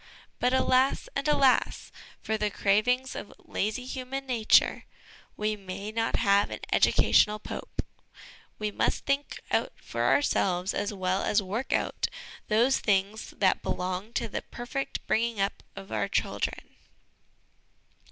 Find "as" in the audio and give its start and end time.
10.73-10.91, 11.21-11.43